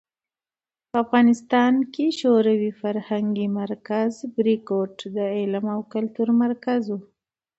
[0.89, 6.97] په افغانستان کې شوروي فرهنګي مرکز "بریکوټ" د علم او کلتور مرکز و.